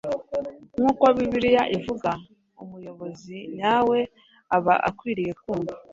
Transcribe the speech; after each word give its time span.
Nk’uko 0.77 1.03
Bibiliya 1.15 1.63
ivuga, 1.77 2.09
umuyobozi 2.63 3.37
nyawe 3.57 3.99
aba 4.55 4.75
akwiriye 4.89 5.33
kumva 5.41 5.75